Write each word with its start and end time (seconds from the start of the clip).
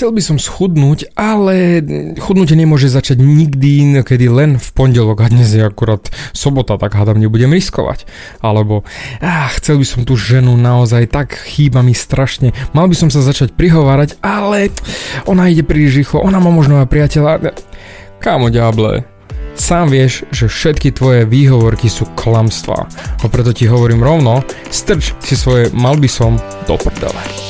chcel 0.00 0.16
by 0.16 0.24
som 0.24 0.40
schudnúť, 0.40 1.12
ale 1.12 1.84
chudnutie 2.16 2.56
nemôže 2.56 2.88
začať 2.88 3.20
nikdy 3.20 3.84
inokedy 3.84 4.32
len 4.32 4.56
v 4.56 4.68
pondelok 4.72 5.20
a 5.20 5.28
dnes 5.28 5.52
je 5.52 5.60
akurát 5.60 6.08
sobota, 6.32 6.80
tak 6.80 6.96
hádam 6.96 7.20
nebudem 7.20 7.52
riskovať. 7.52 8.08
Alebo 8.40 8.80
ah, 9.20 9.52
chcel 9.60 9.76
by 9.76 9.84
som 9.84 10.08
tú 10.08 10.16
ženu 10.16 10.56
naozaj, 10.56 11.04
tak 11.12 11.36
chýba 11.44 11.84
mi 11.84 11.92
strašne, 11.92 12.56
mal 12.72 12.88
by 12.88 12.96
som 12.96 13.12
sa 13.12 13.20
začať 13.20 13.52
prihovárať, 13.52 14.16
ale 14.24 14.72
ona 15.28 15.52
ide 15.52 15.68
príliš 15.68 16.00
rýchlo, 16.00 16.24
ona 16.24 16.40
má 16.40 16.48
možno 16.48 16.80
aj 16.80 16.88
priateľa. 16.88 17.52
Kámo 18.24 18.48
ďable, 18.48 19.04
Sám 19.60 19.92
vieš, 19.92 20.24
že 20.32 20.48
všetky 20.48 20.96
tvoje 20.96 21.28
výhovorky 21.28 21.92
sú 21.92 22.08
klamstvá. 22.16 22.88
A 23.20 23.24
preto 23.28 23.52
ti 23.52 23.68
hovorím 23.68 24.00
rovno, 24.00 24.40
strč 24.72 25.12
si 25.20 25.36
svoje 25.36 25.68
mal 25.76 26.00
by 26.00 26.08
som 26.08 26.40
do 26.64 26.80
prdele. 26.80 27.49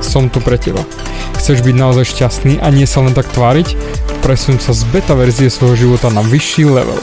som 0.00 0.32
tu 0.32 0.42
pre 0.42 0.56
teba. 0.60 0.82
Chceš 1.40 1.64
byť 1.64 1.76
naozaj 1.76 2.04
šťastný 2.10 2.60
a 2.60 2.68
nie 2.68 2.84
sa 2.84 3.00
len 3.00 3.16
tak 3.16 3.28
tváriť? 3.32 3.78
Presun 4.20 4.60
sa 4.60 4.76
z 4.76 4.84
beta 4.92 5.16
verzie 5.16 5.48
svojho 5.48 5.88
života 5.88 6.12
na 6.12 6.20
vyšší 6.20 6.68
level. 6.68 7.00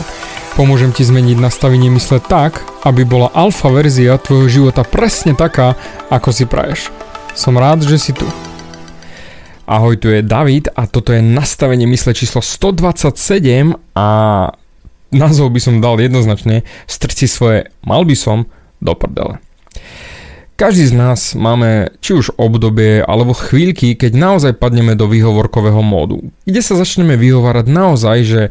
Pomôžem 0.57 0.89
ti 0.89 1.05
zmeniť 1.05 1.37
nastavenie 1.37 1.89
mysle 1.93 2.17
tak, 2.17 2.65
aby 2.81 3.05
bola 3.05 3.29
alfa 3.33 3.69
verzia 3.69 4.17
tvojho 4.17 4.49
života 4.49 4.81
presne 4.81 5.37
taká, 5.37 5.77
ako 6.09 6.29
si 6.33 6.49
praješ. 6.49 6.89
Som 7.37 7.61
rád, 7.61 7.85
že 7.85 8.01
si 8.01 8.09
tu. 8.13 8.25
Ahoj, 9.69 9.99
tu 10.01 10.09
je 10.09 10.25
David 10.25 10.71
a 10.73 10.89
toto 10.89 11.13
je 11.13 11.21
nastavenie 11.21 11.85
mysle 11.91 12.15
číslo 12.17 12.41
127 12.41 13.77
a 13.93 14.07
názov 15.11 15.53
by 15.53 15.59
som 15.61 15.83
dal 15.83 15.99
jednoznačne 15.99 16.63
strci 16.87 17.27
svoje 17.27 17.67
mal 17.83 18.07
by 18.07 18.15
som 18.15 18.49
do 18.79 18.93
prdele. 18.95 19.43
Každý 20.57 20.89
z 20.89 20.95
nás 20.97 21.37
máme 21.37 21.93
či 22.01 22.17
už 22.17 22.33
obdobie 22.33 23.05
alebo 23.05 23.37
chvíľky, 23.37 23.93
keď 23.93 24.17
naozaj 24.17 24.57
padneme 24.57 24.97
do 24.97 25.05
výhovorkového 25.05 25.85
módu, 25.85 26.33
kde 26.49 26.65
sa 26.65 26.73
začneme 26.73 27.13
vyhovárať 27.13 27.69
naozaj, 27.69 28.17
že 28.25 28.41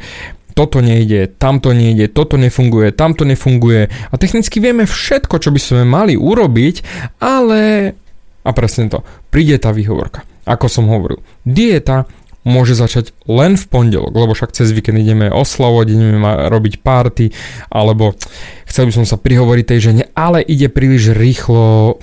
toto 0.55 0.79
nejde, 0.79 1.27
tamto 1.35 1.75
nejde, 1.75 2.07
toto 2.07 2.39
nefunguje, 2.39 2.95
tamto 2.95 3.27
nefunguje 3.27 3.91
a 3.91 4.15
technicky 4.23 4.63
vieme 4.63 4.87
všetko, 4.87 5.43
čo 5.43 5.51
by 5.51 5.59
sme 5.59 5.83
mali 5.83 6.15
urobiť, 6.15 6.87
ale... 7.19 7.93
A 8.47 8.51
presne 8.55 8.87
to, 8.87 9.03
príde 9.35 9.59
tá 9.59 9.75
výhovorka. 9.75 10.23
Ako 10.47 10.71
som 10.71 10.87
hovoril, 10.87 11.19
dieta 11.43 12.07
môže 12.47 12.79
začať 12.79 13.11
len 13.27 13.59
v 13.59 13.65
pondelok, 13.67 14.15
lebo 14.15 14.33
však 14.33 14.55
cez 14.55 14.71
víkend 14.71 15.03
ideme 15.03 15.27
oslavovať, 15.27 15.87
ideme 15.91 16.23
robiť 16.47 16.79
party, 16.81 17.35
alebo 17.67 18.15
chcel 18.71 18.87
by 18.87 18.93
som 18.95 19.05
sa 19.05 19.19
prihovoriť 19.19 19.65
tej 19.67 19.81
žene, 19.83 20.03
ale 20.15 20.47
ide 20.47 20.71
príliš 20.71 21.11
rýchlo, 21.11 21.99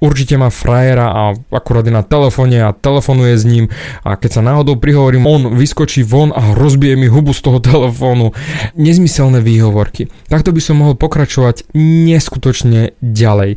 určite 0.00 0.36
má 0.36 0.52
frajera 0.52 1.08
a 1.08 1.22
akurát 1.48 1.84
je 1.88 1.94
na 1.94 2.04
telefóne 2.04 2.60
a 2.60 2.76
telefonuje 2.76 3.34
s 3.36 3.44
ním 3.48 3.72
a 4.04 4.20
keď 4.20 4.40
sa 4.40 4.42
náhodou 4.44 4.76
prihovorím, 4.76 5.24
on 5.24 5.42
vyskočí 5.56 6.04
von 6.04 6.32
a 6.36 6.52
rozbije 6.52 6.94
mi 7.00 7.08
hubu 7.08 7.32
z 7.32 7.40
toho 7.40 7.58
telefónu. 7.72 8.36
Nezmyselné 8.76 9.40
výhovorky. 9.40 10.12
Takto 10.28 10.52
by 10.52 10.60
som 10.60 10.84
mohol 10.84 10.94
pokračovať 10.94 11.72
neskutočne 11.76 12.92
ďalej. 13.00 13.56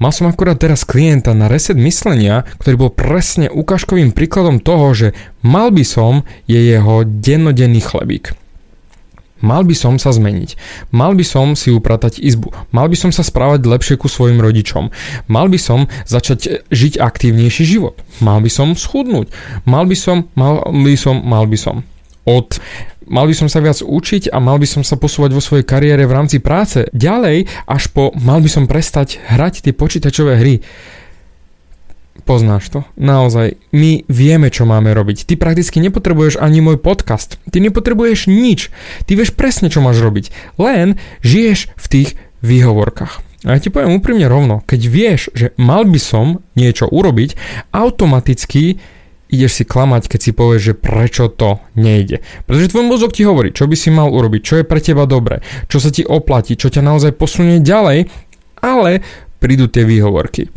Mal 0.00 0.16
som 0.16 0.32
akurát 0.32 0.56
teraz 0.56 0.88
klienta 0.88 1.36
na 1.36 1.44
reset 1.44 1.76
myslenia, 1.76 2.48
ktorý 2.56 2.88
bol 2.88 2.90
presne 2.90 3.52
ukážkovým 3.52 4.16
príkladom 4.16 4.56
toho, 4.56 4.96
že 4.96 5.08
mal 5.44 5.68
by 5.68 5.84
som 5.84 6.24
je 6.48 6.56
jeho 6.56 7.04
dennodenný 7.04 7.84
chlebík. 7.84 8.32
Mal 9.40 9.64
by 9.64 9.72
som 9.76 9.96
sa 9.96 10.12
zmeniť. 10.12 10.56
Mal 10.92 11.16
by 11.16 11.24
som 11.24 11.56
si 11.56 11.72
upratať 11.72 12.20
izbu. 12.20 12.52
Mal 12.72 12.92
by 12.92 12.96
som 12.96 13.10
sa 13.12 13.24
správať 13.24 13.64
lepšie 13.64 13.96
ku 13.96 14.08
svojim 14.08 14.36
rodičom. 14.36 14.92
Mal 15.28 15.46
by 15.48 15.56
som 15.56 15.88
začať 16.04 16.68
žiť 16.68 17.00
aktívnejší 17.00 17.64
život. 17.64 17.96
Mal 18.20 18.44
by 18.44 18.52
som 18.52 18.76
schudnúť. 18.76 19.32
Mal 19.64 19.88
by 19.88 19.96
som, 19.96 20.28
mal 20.36 20.60
by 20.64 20.96
som, 20.96 21.24
mal 21.24 21.44
by 21.48 21.56
som. 21.56 21.88
Od 22.28 22.60
mal 23.10 23.26
by 23.26 23.34
som 23.34 23.50
sa 23.50 23.58
viac 23.58 23.82
učiť 23.82 24.30
a 24.30 24.38
mal 24.38 24.56
by 24.56 24.64
som 24.70 24.82
sa 24.86 24.94
posúvať 24.94 25.34
vo 25.34 25.42
svojej 25.42 25.66
kariére 25.66 26.06
v 26.06 26.14
rámci 26.14 26.38
práce. 26.38 26.86
Ďalej, 26.94 27.50
až 27.66 27.82
po 27.90 28.14
mal 28.16 28.38
by 28.38 28.48
som 28.48 28.70
prestať 28.70 29.18
hrať 29.18 29.66
tie 29.66 29.74
počítačové 29.74 30.38
hry. 30.38 30.62
Poznáš 32.22 32.70
to? 32.70 32.80
Naozaj, 32.94 33.58
my 33.74 34.06
vieme, 34.06 34.54
čo 34.54 34.62
máme 34.68 34.94
robiť. 34.94 35.26
Ty 35.26 35.34
prakticky 35.34 35.82
nepotrebuješ 35.82 36.38
ani 36.38 36.62
môj 36.62 36.78
podcast. 36.78 37.42
Ty 37.50 37.58
nepotrebuješ 37.58 38.30
nič. 38.30 38.70
Ty 39.08 39.18
vieš 39.18 39.34
presne, 39.34 39.66
čo 39.66 39.82
máš 39.82 39.98
robiť. 39.98 40.30
Len 40.60 40.94
žiješ 41.26 41.74
v 41.74 41.86
tých 41.90 42.08
výhovorkách. 42.44 43.24
A 43.48 43.56
ja 43.56 43.58
ti 43.58 43.72
poviem 43.72 43.96
úprimne 43.96 44.28
rovno, 44.28 44.60
keď 44.68 44.80
vieš, 44.84 45.20
že 45.32 45.56
mal 45.56 45.88
by 45.88 45.96
som 45.96 46.44
niečo 46.60 46.92
urobiť, 46.92 47.34
automaticky 47.72 48.76
ideš 49.30 49.62
si 49.62 49.64
klamať, 49.64 50.10
keď 50.10 50.20
si 50.20 50.30
povieš, 50.34 50.62
že 50.62 50.74
prečo 50.74 51.30
to 51.30 51.62
nejde. 51.78 52.20
Pretože 52.44 52.74
tvoj 52.74 52.84
mozog 52.90 53.14
ti 53.14 53.22
hovorí, 53.24 53.54
čo 53.54 53.70
by 53.70 53.76
si 53.78 53.88
mal 53.94 54.10
urobiť, 54.10 54.42
čo 54.42 54.54
je 54.60 54.68
pre 54.68 54.82
teba 54.82 55.06
dobré, 55.06 55.40
čo 55.70 55.78
sa 55.78 55.88
ti 55.94 56.02
oplatí, 56.02 56.58
čo 56.58 56.68
ťa 56.68 56.82
naozaj 56.82 57.16
posunie 57.16 57.62
ďalej, 57.62 58.10
ale 58.60 59.00
prídu 59.40 59.70
tie 59.70 59.86
výhovorky. 59.88 60.52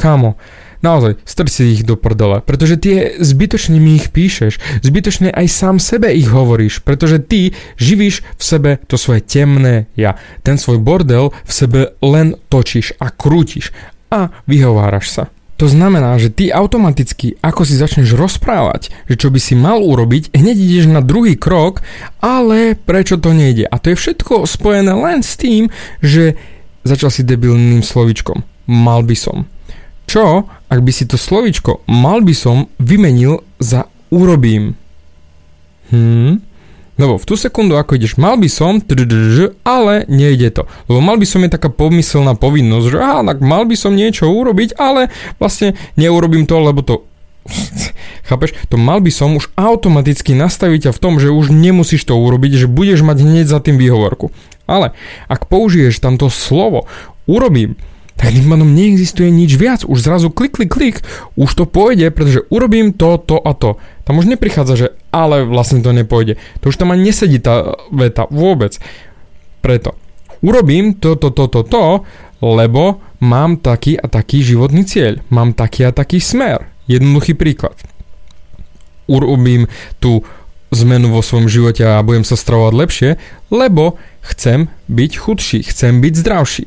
Kámo, 0.00 0.40
naozaj, 0.80 1.20
strč 1.28 1.60
ich 1.60 1.84
do 1.84 1.96
prdele, 1.96 2.40
pretože 2.40 2.80
ty 2.80 3.20
zbytočne 3.20 3.76
mi 3.76 4.00
ich 4.00 4.08
píšeš, 4.08 4.80
zbytočne 4.80 5.28
aj 5.28 5.46
sám 5.48 5.76
sebe 5.76 6.08
ich 6.12 6.28
hovoríš, 6.28 6.80
pretože 6.80 7.20
ty 7.20 7.52
živíš 7.76 8.24
v 8.40 8.42
sebe 8.42 8.70
to 8.88 8.96
svoje 8.96 9.20
temné 9.20 9.92
ja. 9.94 10.16
Ten 10.40 10.56
svoj 10.56 10.80
bordel 10.80 11.36
v 11.44 11.52
sebe 11.52 11.80
len 12.00 12.40
točíš 12.48 12.96
a 12.96 13.12
krútiš 13.12 13.76
a 14.08 14.32
vyhováraš 14.48 15.06
sa. 15.12 15.24
To 15.60 15.68
znamená, 15.68 16.16
že 16.16 16.32
ty 16.32 16.48
automaticky, 16.48 17.36
ako 17.44 17.68
si 17.68 17.76
začneš 17.76 18.16
rozprávať, 18.16 18.88
že 19.12 19.20
čo 19.20 19.28
by 19.28 19.36
si 19.36 19.52
mal 19.52 19.84
urobiť, 19.84 20.32
hneď 20.32 20.56
ideš 20.56 20.88
na 20.88 21.04
druhý 21.04 21.36
krok, 21.36 21.84
ale 22.16 22.72
prečo 22.72 23.20
to 23.20 23.36
nejde. 23.36 23.68
A 23.68 23.76
to 23.76 23.92
je 23.92 24.00
všetko 24.00 24.48
spojené 24.48 24.96
len 24.96 25.20
s 25.20 25.36
tým, 25.36 25.68
že 26.00 26.40
začal 26.80 27.12
si 27.12 27.28
debilným 27.28 27.84
slovičkom. 27.84 28.40
Mal 28.72 29.04
by 29.04 29.12
som. 29.12 29.44
Čo, 30.08 30.48
ak 30.48 30.80
by 30.80 30.92
si 30.96 31.04
to 31.04 31.20
slovičko 31.20 31.84
mal 31.92 32.24
by 32.24 32.32
som 32.32 32.72
vymenil 32.80 33.44
za 33.60 33.84
urobím? 34.08 34.80
Hm? 35.92 36.40
Lebo 37.00 37.16
v 37.16 37.24
tú 37.24 37.34
sekundu, 37.40 37.80
ako 37.80 37.96
ideš, 37.96 38.20
mal 38.20 38.36
by 38.36 38.44
som, 38.52 38.84
ale 39.64 40.04
nejde 40.04 40.52
to. 40.52 40.68
Lebo 40.84 41.00
mal 41.00 41.16
by 41.16 41.24
som 41.24 41.40
je 41.40 41.56
taká 41.56 41.72
pomyselná 41.72 42.36
povinnosť, 42.36 42.86
že 42.92 42.98
á, 43.00 43.24
tak 43.24 43.40
mal 43.40 43.64
by 43.64 43.72
som 43.72 43.96
niečo 43.96 44.28
urobiť, 44.28 44.76
ale 44.76 45.08
vlastne 45.40 45.72
neurobím 45.96 46.44
to, 46.44 46.60
lebo 46.60 46.84
to 46.84 47.08
Chápeš? 48.28 48.52
To 48.68 48.76
mal 48.76 49.00
by 49.00 49.08
som 49.08 49.32
už 49.32 49.48
automaticky 49.56 50.36
nastaviť 50.36 50.92
a 50.92 50.94
v 50.94 51.02
tom, 51.02 51.16
že 51.16 51.32
už 51.32 51.48
nemusíš 51.48 52.04
to 52.04 52.14
urobiť, 52.20 52.66
že 52.66 52.66
budeš 52.68 53.00
mať 53.00 53.24
hneď 53.24 53.46
za 53.48 53.58
tým 53.64 53.80
výhovorku. 53.80 54.28
Ale 54.68 54.92
ak 55.26 55.48
použiješ 55.48 55.98
tamto 55.98 56.28
slovo 56.28 56.86
urobím, 57.24 57.80
tak 58.20 58.36
tým 58.36 58.52
pádom 58.52 58.68
neexistuje 58.76 59.32
nič 59.32 59.56
viac. 59.56 59.80
Už 59.88 60.04
zrazu 60.04 60.28
klik, 60.28 60.60
klik, 60.60 60.68
klik, 60.68 60.96
už 61.40 61.50
to 61.56 61.64
pôjde, 61.64 62.12
pretože 62.12 62.44
urobím 62.52 62.92
to, 62.92 63.16
to 63.16 63.40
a 63.40 63.56
to. 63.56 63.80
Tam 64.04 64.20
už 64.20 64.28
neprichádza, 64.28 64.74
že 64.76 64.88
ale 65.10 65.46
vlastne 65.46 65.82
to 65.82 65.90
nepôjde. 65.94 66.38
To 66.62 66.70
už 66.70 66.78
tam 66.78 66.94
ani 66.94 67.10
nesedí 67.10 67.38
tá 67.42 67.74
veta 67.90 68.26
vôbec. 68.30 68.78
Preto 69.60 69.94
urobím 70.40 70.96
to, 70.96 71.18
to, 71.20 71.30
to, 71.30 71.46
to, 71.52 71.62
to, 71.66 71.84
lebo 72.40 73.02
mám 73.20 73.60
taký 73.60 74.00
a 74.00 74.08
taký 74.08 74.40
životný 74.40 74.88
cieľ. 74.88 75.20
Mám 75.28 75.52
taký 75.52 75.84
a 75.84 75.92
taký 75.92 76.22
smer. 76.22 76.72
Jednoduchý 76.88 77.36
príklad. 77.36 77.76
Urobím 79.10 79.68
tú 80.00 80.24
zmenu 80.70 81.10
vo 81.10 81.20
svojom 81.20 81.50
živote 81.50 81.82
a 81.82 82.00
budem 82.00 82.22
sa 82.22 82.38
stravovať 82.38 82.74
lepšie, 82.74 83.10
lebo 83.50 83.98
chcem 84.22 84.70
byť 84.86 85.12
chudší, 85.18 85.58
chcem 85.66 85.98
byť 85.98 86.14
zdravší 86.14 86.66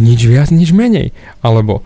nič 0.00 0.20
viac, 0.24 0.48
nič 0.48 0.72
menej. 0.72 1.12
Alebo 1.44 1.84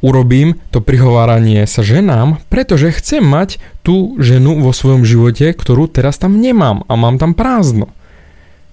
urobím 0.00 0.58
to 0.70 0.78
prihováranie 0.82 1.66
sa 1.66 1.82
ženám, 1.82 2.42
pretože 2.50 2.94
chcem 2.98 3.22
mať 3.24 3.58
tú 3.82 4.18
ženu 4.22 4.62
vo 4.62 4.70
svojom 4.70 5.02
živote, 5.02 5.50
ktorú 5.54 5.90
teraz 5.90 6.18
tam 6.18 6.38
nemám 6.38 6.86
a 6.86 6.94
mám 6.94 7.18
tam 7.18 7.34
prázdno. 7.34 7.90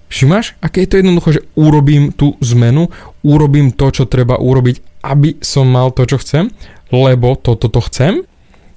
Všimáš, 0.06 0.54
aké 0.62 0.86
je 0.86 0.90
to 0.90 1.00
jednoducho, 1.02 1.30
že 1.34 1.46
urobím 1.58 2.14
tú 2.14 2.38
zmenu, 2.38 2.94
urobím 3.26 3.74
to, 3.74 3.90
čo 3.90 4.06
treba 4.06 4.38
urobiť, 4.38 5.02
aby 5.02 5.42
som 5.42 5.66
mal 5.66 5.90
to, 5.90 6.06
čo 6.06 6.22
chcem, 6.22 6.54
lebo 6.94 7.34
toto 7.34 7.66
to, 7.66 7.78
to 7.78 7.80
chcem? 7.90 8.14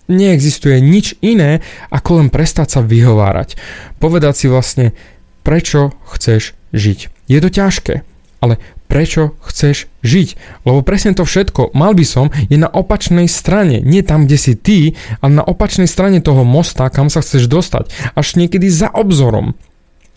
Neexistuje 0.09 0.81
nič 0.81 1.21
iné, 1.21 1.61
ako 1.93 2.17
len 2.17 2.33
prestať 2.33 2.67
sa 2.73 2.81
vyhovárať. 2.81 3.61
Povedať 4.01 4.33
si 4.33 4.45
vlastne, 4.49 4.97
prečo 5.45 5.93
chceš 6.09 6.57
žiť. 6.73 7.29
Je 7.29 7.37
to 7.37 7.49
ťažké, 7.53 8.01
ale 8.39 8.57
prečo 8.89 9.37
chceš 9.45 9.87
žiť. 10.01 10.35
Lebo 10.65 10.81
presne 10.81 11.13
to 11.13 11.23
všetko, 11.23 11.75
mal 11.77 11.93
by 11.93 12.05
som, 12.07 12.33
je 12.49 12.57
na 12.57 12.67
opačnej 12.67 13.29
strane. 13.29 13.79
Nie 13.83 14.01
tam, 14.01 14.25
kde 14.25 14.37
si 14.39 14.53
ty, 14.57 14.97
ale 15.21 15.39
na 15.39 15.45
opačnej 15.45 15.85
strane 15.85 16.19
toho 16.19 16.41
mosta, 16.41 16.89
kam 16.89 17.13
sa 17.13 17.21
chceš 17.21 17.45
dostať. 17.45 17.93
Až 18.17 18.39
niekedy 18.39 18.67
za 18.67 18.89
obzorom. 18.89 19.53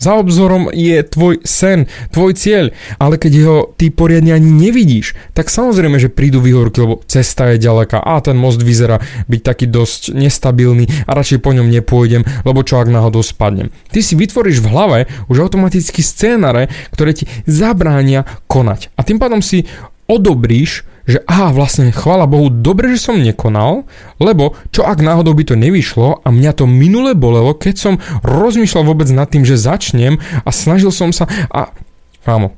Za 0.03 0.19
obzorom 0.19 0.67
je 0.67 0.99
tvoj 0.99 1.39
sen, 1.47 1.87
tvoj 2.11 2.35
cieľ, 2.35 2.75
ale 2.99 3.15
keď 3.15 3.33
ho 3.47 3.57
ty 3.79 3.87
poriadne 3.87 4.35
ani 4.35 4.51
nevidíš, 4.51 5.15
tak 5.31 5.47
samozrejme, 5.47 5.95
že 5.95 6.11
prídu 6.11 6.43
výhorky, 6.43 6.83
lebo 6.83 6.99
cesta 7.07 7.55
je 7.55 7.63
ďaleká 7.63 8.03
a 8.03 8.19
ten 8.19 8.35
most 8.35 8.59
vyzerá 8.59 8.99
byť 9.31 9.41
taký 9.47 9.71
dosť 9.71 10.11
nestabilný 10.11 10.91
a 11.07 11.15
radšej 11.15 11.39
po 11.39 11.55
ňom 11.55 11.71
nepôjdem, 11.71 12.27
lebo 12.43 12.67
čo 12.67 12.83
ak 12.83 12.91
náhodou 12.91 13.23
spadnem. 13.23 13.71
Ty 13.95 14.03
si 14.03 14.19
vytvoríš 14.19 14.59
v 14.59 14.71
hlave 14.75 14.99
už 15.31 15.39
automaticky 15.39 16.03
scénare, 16.03 16.67
ktoré 16.91 17.15
ti 17.15 17.23
zabránia 17.47 18.27
konať. 18.51 18.91
A 18.99 19.07
tým 19.07 19.23
pádom 19.23 19.39
si 19.39 19.63
odobríš 20.11 20.83
že 21.03 21.19
aha, 21.27 21.51
vlastne 21.51 21.91
chvála 21.91 22.23
Bohu, 22.23 22.47
dobre, 22.47 22.95
že 22.95 23.11
som 23.11 23.19
nekonal, 23.19 23.83
lebo 24.23 24.55
čo 24.71 24.87
ak 24.87 25.03
náhodou 25.03 25.35
by 25.35 25.43
to 25.43 25.55
nevyšlo 25.59 26.23
a 26.23 26.27
mňa 26.31 26.51
to 26.55 26.63
minule 26.63 27.11
bolelo, 27.11 27.51
keď 27.51 27.75
som 27.75 27.93
rozmýšľal 28.23 28.87
vôbec 28.87 29.11
nad 29.11 29.27
tým, 29.27 29.43
že 29.43 29.59
začnem 29.59 30.19
a 30.47 30.49
snažil 30.49 30.95
som 30.95 31.11
sa 31.11 31.27
a... 31.51 31.75
Kámo, 32.23 32.55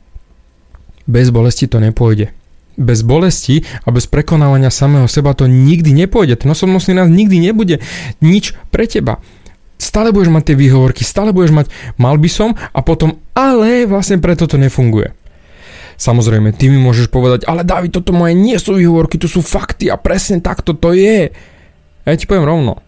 bez 1.10 1.34
bolesti 1.34 1.66
to 1.66 1.82
nepôjde. 1.82 2.30
Bez 2.78 3.02
bolesti 3.02 3.66
a 3.82 3.90
bez 3.90 4.06
prekonávania 4.06 4.70
samého 4.70 5.10
seba 5.10 5.34
to 5.34 5.50
nikdy 5.50 5.90
nepôjde. 5.96 6.46
Ten 6.46 6.54
osobnostný 6.54 6.94
rast 6.94 7.10
nikdy 7.10 7.42
nebude 7.42 7.82
nič 8.22 8.54
pre 8.70 8.86
teba. 8.86 9.18
Stále 9.82 10.14
budeš 10.14 10.30
mať 10.30 10.54
tie 10.54 10.56
výhovorky, 10.60 11.02
stále 11.02 11.34
budeš 11.34 11.52
mať 11.56 11.68
mal 11.98 12.16
by 12.22 12.30
som 12.30 12.54
a 12.54 12.80
potom 12.86 13.18
ale 13.34 13.90
vlastne 13.90 14.22
preto 14.22 14.46
to 14.46 14.62
nefunguje. 14.62 15.25
Samozrejme, 15.96 16.52
ty 16.52 16.68
mi 16.68 16.80
môžeš 16.80 17.08
povedať, 17.08 17.48
ale 17.48 17.64
David, 17.64 17.96
toto 17.96 18.12
moje 18.12 18.36
nie 18.36 18.60
sú 18.60 18.76
výhovorky, 18.76 19.16
to 19.16 19.32
sú 19.32 19.40
fakty 19.40 19.88
a 19.88 19.96
presne 19.96 20.44
takto 20.44 20.76
to 20.76 20.92
je. 20.92 21.32
Ja 22.06 22.14
ti 22.14 22.28
poviem 22.28 22.46
rovno. 22.46 22.84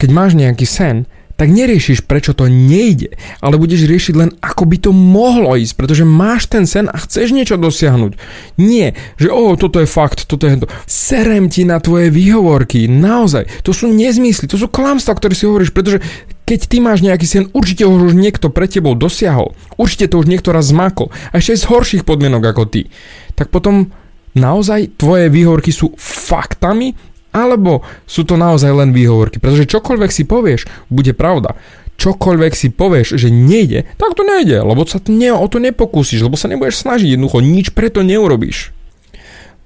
Keď 0.00 0.08
máš 0.10 0.32
nejaký 0.38 0.64
sen, 0.64 1.04
tak 1.38 1.54
neriešiš, 1.54 2.02
prečo 2.02 2.34
to 2.34 2.50
nejde, 2.50 3.14
ale 3.38 3.62
budeš 3.62 3.86
riešiť 3.86 4.14
len, 4.18 4.34
ako 4.42 4.66
by 4.66 4.76
to 4.82 4.90
mohlo 4.90 5.54
ísť, 5.54 5.78
pretože 5.78 6.02
máš 6.02 6.50
ten 6.50 6.66
sen 6.66 6.90
a 6.90 6.98
chceš 6.98 7.30
niečo 7.30 7.54
dosiahnuť. 7.54 8.18
Nie, 8.58 8.98
že 9.14 9.30
o, 9.30 9.54
toto 9.54 9.78
je 9.78 9.86
fakt, 9.86 10.26
toto 10.26 10.50
je 10.50 10.66
to. 10.66 10.66
Serem 10.90 11.46
ti 11.46 11.62
na 11.62 11.78
tvoje 11.78 12.10
výhovorky, 12.10 12.90
naozaj. 12.90 13.46
To 13.62 13.70
sú 13.70 13.86
nezmysly, 13.86 14.50
to 14.50 14.58
sú 14.58 14.66
klamstvá, 14.66 15.14
ktoré 15.14 15.38
si 15.38 15.46
hovoríš, 15.46 15.70
pretože 15.70 16.02
keď 16.48 16.60
ty 16.64 16.80
máš 16.80 17.04
nejaký 17.04 17.26
sen, 17.28 17.44
určite 17.52 17.84
ho 17.84 17.92
už 17.92 18.16
niekto 18.16 18.48
pre 18.48 18.64
tebou 18.64 18.96
dosiahol. 18.96 19.52
Určite 19.76 20.08
to 20.08 20.24
už 20.24 20.32
niekto 20.32 20.48
raz 20.48 20.72
zmakol. 20.72 21.12
A 21.28 21.44
ešte 21.44 21.60
z 21.60 21.68
horších 21.68 22.08
podmienok 22.08 22.56
ako 22.56 22.64
ty. 22.64 22.88
Tak 23.36 23.52
potom 23.52 23.92
naozaj 24.32 24.96
tvoje 24.96 25.28
výhovorky 25.28 25.68
sú 25.68 25.92
faktami 26.00 26.96
alebo 27.36 27.84
sú 28.08 28.24
to 28.24 28.40
naozaj 28.40 28.72
len 28.72 28.96
výhovorky? 28.96 29.36
Pretože 29.36 29.68
čokoľvek 29.68 30.08
si 30.08 30.24
povieš, 30.24 30.64
bude 30.88 31.12
pravda. 31.12 31.60
Čokoľvek 32.00 32.52
si 32.56 32.72
povieš, 32.72 33.20
že 33.20 33.28
nejde, 33.28 33.84
tak 34.00 34.16
to 34.16 34.24
nejde, 34.24 34.64
lebo 34.64 34.88
sa 34.88 35.02
ne, 35.12 35.34
o 35.34 35.44
to 35.50 35.60
nepokúsiš, 35.60 36.24
lebo 36.24 36.40
sa 36.40 36.48
nebudeš 36.48 36.80
snažiť, 36.80 37.12
jednoducho 37.12 37.44
nič 37.44 37.76
preto 37.76 38.00
neurobíš. 38.00 38.72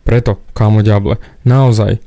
Preto, 0.03 0.43
kámo 0.57 0.83
ďable, 0.83 1.23
naozaj, 1.47 2.03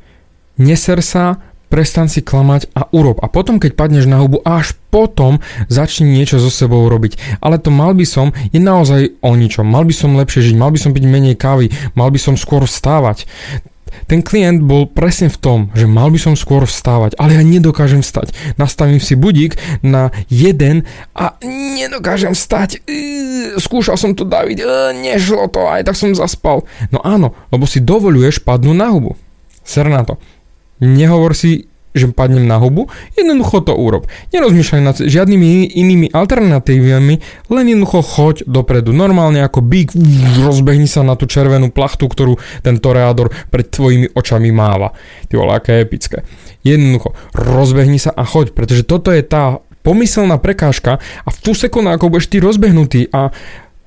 neser 0.59 0.99
sa, 0.99 1.39
prestan 1.67 2.07
si 2.07 2.21
klamať 2.21 2.71
a 2.73 2.87
urob. 2.93 3.19
A 3.21 3.27
potom, 3.27 3.59
keď 3.59 3.75
padneš 3.77 4.05
na 4.05 4.21
hubu, 4.21 4.41
až 4.45 4.77
potom 4.93 5.43
začni 5.67 6.07
niečo 6.15 6.39
so 6.39 6.47
sebou 6.47 6.87
robiť. 6.87 7.41
Ale 7.43 7.59
to 7.59 7.73
mal 7.73 7.91
by 7.91 8.05
som, 8.07 8.31
je 8.53 8.61
naozaj 8.61 9.19
o 9.19 9.35
ničom. 9.35 9.67
Mal 9.67 9.83
by 9.83 9.93
som 9.93 10.15
lepšie 10.15 10.51
žiť, 10.51 10.55
mal 10.55 10.71
by 10.71 10.79
som 10.79 10.95
piť 10.95 11.05
menej 11.05 11.35
kávy, 11.35 11.73
mal 11.97 12.09
by 12.13 12.19
som 12.21 12.39
skôr 12.39 12.63
vstávať. 12.63 13.27
Ten 14.11 14.19
klient 14.19 14.59
bol 14.59 14.91
presne 14.91 15.31
v 15.31 15.39
tom, 15.39 15.59
že 15.71 15.87
mal 15.87 16.11
by 16.11 16.19
som 16.19 16.35
skôr 16.35 16.67
vstávať, 16.67 17.15
ale 17.15 17.39
ja 17.39 17.43
nedokážem 17.47 18.03
vstať. 18.03 18.35
Nastavím 18.59 18.99
si 18.99 19.15
budík 19.15 19.55
na 19.81 20.11
jeden 20.27 20.83
a 21.15 21.39
nedokážem 21.41 22.35
vstať. 22.35 22.83
Skúšal 23.55 23.95
som 23.95 24.11
to, 24.11 24.27
David, 24.27 24.61
nešlo 24.99 25.47
to, 25.47 25.63
aj 25.71 25.87
tak 25.87 25.95
som 25.95 26.11
zaspal. 26.11 26.67
No 26.91 26.99
áno, 27.07 27.33
lebo 27.55 27.63
si 27.63 27.79
dovoluješ 27.79 28.43
padnúť 28.43 28.75
na 28.75 28.91
hubu. 28.91 29.15
Ser 29.65 29.89
na 29.89 30.05
to. 30.05 30.19
Nehovor 30.83 31.35
si 31.35 31.71
že 31.95 32.11
padnem 32.11 32.43
na 32.43 32.59
hubu, 32.59 32.91
jednoducho 33.15 33.63
to 33.63 33.71
urob. 33.71 34.11
Nerozmýšľaj 34.35 34.81
nad 34.83 34.99
žiadnymi 34.99 35.79
inými 35.79 36.11
alternatívami, 36.11 37.15
len 37.47 37.65
jednoducho 37.71 38.03
choď 38.03 38.35
dopredu. 38.43 38.91
Normálne 38.91 39.39
ako 39.39 39.63
bík, 39.63 39.95
rozbehni 40.43 40.91
sa 40.91 41.07
na 41.07 41.15
tú 41.15 41.23
červenú 41.23 41.71
plachtu, 41.71 42.11
ktorú 42.11 42.35
ten 42.59 42.83
toreador 42.83 43.31
pred 43.47 43.71
tvojimi 43.71 44.11
očami 44.11 44.51
máva. 44.51 44.91
Ty 45.31 45.33
vole, 45.39 45.55
aké 45.55 45.87
epické. 45.87 46.27
Jednoducho, 46.67 47.15
rozbehni 47.31 47.97
sa 47.97 48.11
a 48.11 48.27
choď, 48.27 48.51
pretože 48.51 48.83
toto 48.83 49.15
je 49.15 49.23
tá 49.23 49.63
pomyselná 49.79 50.35
prekážka 50.35 50.99
a 50.99 51.29
v 51.31 51.37
tú 51.39 51.55
sekundu, 51.55 51.95
ako 51.95 52.11
budeš 52.11 52.27
ty 52.27 52.43
rozbehnutý 52.43 53.07
a 53.15 53.31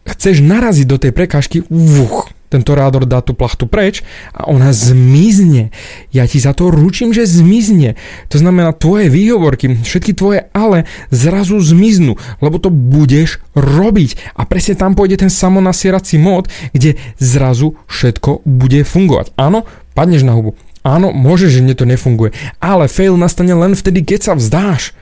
chceš 0.08 0.40
naraziť 0.40 0.86
do 0.88 0.96
tej 0.96 1.12
prekážky, 1.12 1.60
vuch, 1.68 2.32
ten 2.48 2.64
torádor 2.64 3.04
dá 3.04 3.20
tú 3.20 3.36
plachtu 3.36 3.68
preč 3.68 4.00
a 4.32 4.48
ona 4.48 4.72
zmizne. 4.72 5.70
Ja 6.12 6.24
ti 6.24 6.40
za 6.40 6.56
to 6.56 6.72
ručím, 6.72 7.12
že 7.12 7.28
zmizne. 7.28 8.00
To 8.32 8.36
znamená, 8.40 8.72
tvoje 8.72 9.12
výhovorky, 9.12 9.84
všetky 9.84 10.16
tvoje 10.16 10.48
ale 10.56 10.88
zrazu 11.12 11.60
zmiznú, 11.60 12.16
lebo 12.40 12.56
to 12.56 12.72
budeš 12.72 13.38
robiť. 13.52 14.34
A 14.34 14.48
presne 14.48 14.74
tam 14.74 14.96
pôjde 14.96 15.20
ten 15.20 15.30
samonasierací 15.30 16.16
mód, 16.16 16.48
kde 16.72 16.96
zrazu 17.20 17.76
všetko 17.86 18.42
bude 18.48 18.82
fungovať. 18.82 19.36
Áno, 19.36 19.68
padneš 19.92 20.24
na 20.24 20.32
hubu. 20.32 20.56
Áno, 20.88 21.12
môže, 21.12 21.52
že 21.52 21.60
mne 21.60 21.76
to 21.76 21.84
nefunguje. 21.84 22.32
Ale 22.64 22.88
fail 22.88 23.20
nastane 23.20 23.52
len 23.52 23.76
vtedy, 23.76 24.00
keď 24.00 24.20
sa 24.24 24.32
vzdáš. 24.32 24.96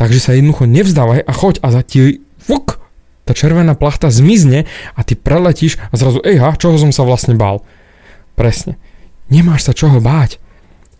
Takže 0.00 0.16
sa 0.16 0.32
jednoducho 0.32 0.64
nevzdávaj 0.64 1.20
a 1.28 1.32
choď 1.36 1.60
a 1.60 1.68
za 1.76 1.84
ti 1.84 2.24
fuk, 2.40 2.79
tá 3.30 3.32
červená 3.38 3.78
plachta 3.78 4.10
zmizne 4.10 4.66
a 4.98 5.06
ty 5.06 5.14
preletíš 5.14 5.78
a 5.78 5.94
zrazu, 5.94 6.18
ejha, 6.26 6.58
čoho 6.58 6.74
som 6.74 6.90
sa 6.90 7.06
vlastne 7.06 7.38
bál. 7.38 7.62
Presne. 8.34 8.74
Nemáš 9.30 9.70
sa 9.70 9.72
čoho 9.72 10.02
báť. 10.02 10.42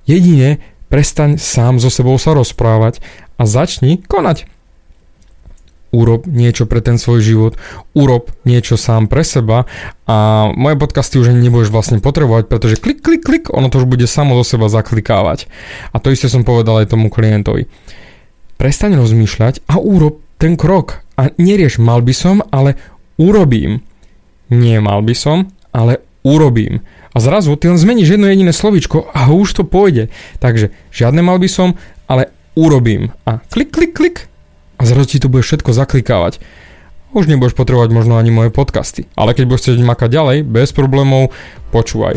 Jedine 0.06 0.63
prestaň 0.87 1.43
sám 1.43 1.82
so 1.82 1.91
sebou 1.91 2.15
sa 2.22 2.31
rozprávať 2.39 3.03
a 3.34 3.51
začni 3.51 3.99
konať. 3.99 4.46
Urob 5.91 6.22
niečo 6.31 6.70
pre 6.70 6.79
ten 6.79 7.03
svoj 7.03 7.19
život, 7.19 7.53
urob 7.99 8.31
niečo 8.46 8.79
sám 8.79 9.10
pre 9.10 9.27
seba 9.27 9.67
a 10.06 10.46
moje 10.55 10.79
podcasty 10.79 11.19
už 11.19 11.34
ani 11.34 11.51
nebudeš 11.51 11.75
vlastne 11.75 11.99
potrebovať, 11.99 12.46
pretože 12.46 12.79
klik, 12.79 13.03
klik, 13.03 13.27
klik, 13.27 13.51
ono 13.51 13.67
to 13.75 13.82
už 13.82 13.91
bude 13.91 14.06
samo 14.06 14.39
zo 14.39 14.55
seba 14.55 14.70
zaklikávať. 14.70 15.51
A 15.91 15.99
to 15.99 16.15
isté 16.15 16.31
som 16.31 16.46
povedal 16.46 16.79
aj 16.79 16.94
tomu 16.94 17.10
klientovi. 17.10 17.67
Prestaň 18.55 18.94
rozmýšľať 18.94 19.67
a 19.67 19.82
urob 19.82 20.22
ten 20.41 20.56
krok 20.56 21.05
a 21.20 21.29
nerieš 21.37 21.77
mal 21.77 22.01
by 22.01 22.17
som, 22.17 22.41
ale 22.49 22.81
urobím. 23.20 23.85
Nie 24.49 24.81
mal 24.81 25.05
by 25.05 25.13
som, 25.13 25.53
ale 25.69 26.01
urobím. 26.25 26.81
A 27.13 27.20
zrazu 27.20 27.53
ty 27.61 27.69
len 27.69 27.77
zmeníš 27.77 28.17
jedno 28.17 28.32
jediné 28.32 28.56
slovičko 28.56 29.13
a 29.13 29.29
už 29.29 29.61
to 29.61 29.63
pôjde. 29.69 30.09
Takže 30.41 30.73
žiadne 30.89 31.20
mal 31.20 31.37
by 31.37 31.44
som, 31.44 31.77
ale 32.09 32.32
urobím. 32.56 33.13
A 33.29 33.44
klik, 33.53 33.69
klik, 33.69 33.93
klik. 33.93 34.32
A 34.81 34.89
zrazu 34.89 35.13
ti 35.13 35.19
to 35.20 35.29
bude 35.29 35.44
všetko 35.44 35.77
zaklikávať. 35.77 36.41
Už 37.13 37.29
nebudeš 37.29 37.53
potrebovať 37.53 37.93
možno 37.93 38.17
ani 38.17 38.32
moje 38.32 38.49
podcasty. 38.49 39.13
Ale 39.20 39.37
keď 39.37 39.44
budeš 39.44 39.63
chcieť 39.69 39.85
makať 39.85 40.09
ďalej, 40.09 40.39
bez 40.49 40.73
problémov, 40.73 41.37
počúvaj. 41.69 42.17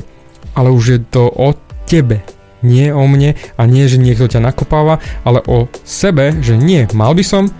Ale 0.56 0.70
už 0.72 0.84
je 0.96 1.00
to 1.03 1.27
o 1.27 1.58
tebe. 1.89 2.24
Nie 2.63 2.96
o 2.96 3.03
mne 3.03 3.36
a 3.60 3.68
nie, 3.68 3.84
že 3.92 4.00
niekto 4.00 4.32
ťa 4.32 4.39
nakopáva, 4.39 5.03
ale 5.27 5.44
o 5.44 5.68
sebe, 5.84 6.39
že 6.39 6.56
nie, 6.56 6.88
mal 6.96 7.12
by 7.12 7.25
som, 7.25 7.51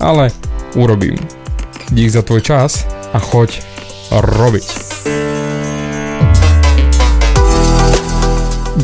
ale 0.00 0.30
urobím. 0.74 1.16
Dík 1.90 2.10
za 2.10 2.22
tvoj 2.22 2.40
čas 2.40 2.88
a 3.12 3.18
choď 3.18 3.60
robiť. 4.10 4.66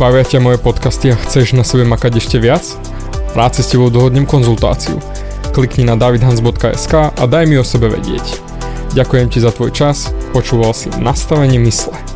Bavia 0.01 0.25
ťa 0.25 0.41
moje 0.41 0.57
podcasty 0.57 1.13
a 1.13 1.17
chceš 1.19 1.53
na 1.53 1.67
sebe 1.67 1.85
makať 1.85 2.25
ešte 2.25 2.41
viac? 2.41 2.65
Rád 3.37 3.61
si 3.61 3.63
s 3.63 3.71
tebou 3.77 3.93
dohodnem 3.93 4.25
konzultáciu. 4.25 4.97
Klikni 5.53 5.85
na 5.85 5.99
davidhans.sk 5.99 6.95
a 7.13 7.25
daj 7.29 7.45
mi 7.45 7.61
o 7.61 7.65
sebe 7.67 7.93
vedieť. 7.93 8.41
Ďakujem 8.97 9.27
ti 9.31 9.39
za 9.39 9.55
tvoj 9.55 9.71
čas, 9.71 10.11
počúval 10.35 10.75
si 10.75 10.91
nastavenie 10.99 11.63
mysle. 11.63 12.10